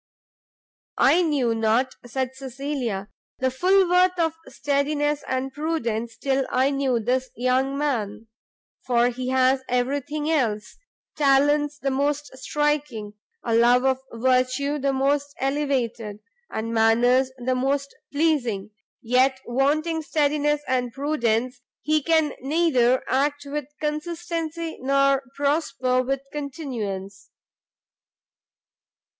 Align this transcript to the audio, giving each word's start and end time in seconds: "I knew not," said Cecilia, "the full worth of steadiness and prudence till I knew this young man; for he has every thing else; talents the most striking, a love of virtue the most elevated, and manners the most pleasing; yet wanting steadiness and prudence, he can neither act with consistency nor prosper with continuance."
"I 0.97 1.21
knew 1.21 1.53
not," 1.53 1.93
said 2.07 2.33
Cecilia, 2.33 3.07
"the 3.37 3.51
full 3.51 3.87
worth 3.87 4.17
of 4.17 4.33
steadiness 4.47 5.23
and 5.27 5.53
prudence 5.53 6.17
till 6.17 6.43
I 6.49 6.71
knew 6.71 6.99
this 6.99 7.29
young 7.35 7.77
man; 7.77 8.25
for 8.83 9.09
he 9.09 9.27
has 9.29 9.61
every 9.69 10.01
thing 10.01 10.27
else; 10.27 10.79
talents 11.15 11.77
the 11.77 11.91
most 11.91 12.35
striking, 12.35 13.13
a 13.45 13.53
love 13.53 13.85
of 13.85 13.99
virtue 14.11 14.79
the 14.79 14.91
most 14.91 15.35
elevated, 15.39 16.17
and 16.49 16.73
manners 16.73 17.31
the 17.37 17.53
most 17.53 17.95
pleasing; 18.11 18.71
yet 19.03 19.39
wanting 19.45 20.01
steadiness 20.01 20.63
and 20.67 20.91
prudence, 20.91 21.61
he 21.83 22.01
can 22.01 22.33
neither 22.41 23.03
act 23.07 23.45
with 23.45 23.65
consistency 23.79 24.79
nor 24.81 25.21
prosper 25.35 26.01
with 26.01 26.21
continuance." 26.31 27.29